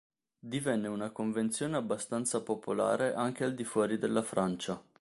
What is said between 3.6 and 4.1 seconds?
fuori